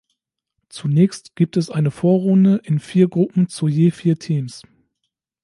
[0.67, 4.63] Zunächst gibt es eine Vorrunde in vier Gruppen zu je vier Teams.